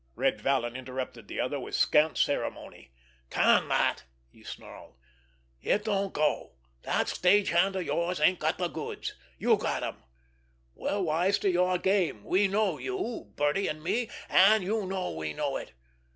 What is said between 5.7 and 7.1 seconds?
don't go! That